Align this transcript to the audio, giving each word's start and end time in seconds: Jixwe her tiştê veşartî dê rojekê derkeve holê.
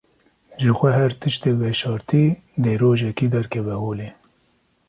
Jixwe 0.63 0.89
her 0.97 1.11
tiştê 1.21 1.51
veşartî 1.61 2.23
dê 2.63 2.73
rojekê 2.81 3.27
derkeve 3.33 3.75
holê. 3.83 4.09